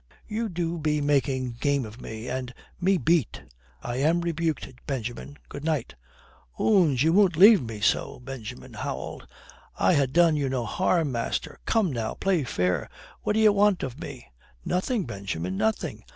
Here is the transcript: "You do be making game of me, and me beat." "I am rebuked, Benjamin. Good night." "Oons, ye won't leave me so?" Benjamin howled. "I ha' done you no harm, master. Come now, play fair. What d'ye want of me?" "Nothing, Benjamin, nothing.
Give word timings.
"You 0.27 0.49
do 0.49 0.79
be 0.79 0.99
making 0.99 1.57
game 1.59 1.85
of 1.85 2.01
me, 2.01 2.27
and 2.27 2.55
me 2.79 2.97
beat." 2.97 3.43
"I 3.83 3.97
am 3.97 4.21
rebuked, 4.21 4.67
Benjamin. 4.87 5.37
Good 5.47 5.63
night." 5.63 5.93
"Oons, 6.59 7.03
ye 7.03 7.11
won't 7.11 7.35
leave 7.35 7.61
me 7.61 7.81
so?" 7.81 8.19
Benjamin 8.19 8.73
howled. 8.73 9.27
"I 9.77 9.93
ha' 9.93 10.11
done 10.11 10.35
you 10.35 10.49
no 10.49 10.65
harm, 10.65 11.11
master. 11.11 11.59
Come 11.67 11.93
now, 11.93 12.15
play 12.15 12.43
fair. 12.43 12.89
What 13.21 13.33
d'ye 13.33 13.49
want 13.49 13.83
of 13.83 13.99
me?" 14.01 14.25
"Nothing, 14.65 15.05
Benjamin, 15.05 15.55
nothing. 15.55 16.03